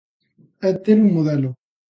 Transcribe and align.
É 0.67 0.69
ter 0.83 0.97
un 1.05 1.09
modelo. 1.15 1.49